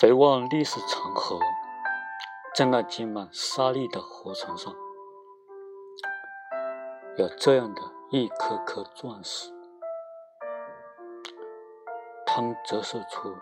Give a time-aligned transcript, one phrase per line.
[0.00, 1.38] 回望历史长河，
[2.56, 4.74] 在那积满沙砾的河床上，
[7.16, 7.80] 有这样的
[8.10, 9.52] 一颗颗钻石，
[12.34, 13.36] 它折射出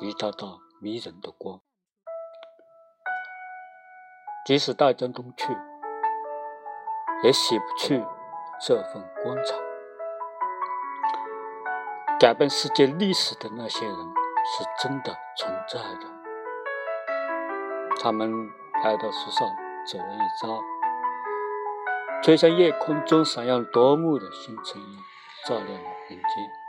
[0.00, 1.60] 一道道迷人的光。
[4.44, 5.56] 即使大江东去，
[7.22, 8.04] 也洗不去
[8.60, 9.54] 这份光彩。
[12.18, 13.96] 改变世界历史的那些人。
[14.46, 16.06] 是真的存在的。
[18.02, 18.30] 他们
[18.84, 19.48] 来到世上
[19.86, 20.60] 走了一遭，
[22.22, 25.02] 却像夜空中闪耀夺目的星辰一样，
[25.46, 26.63] 照亮了人间。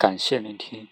[0.00, 0.88] 感谢聆听。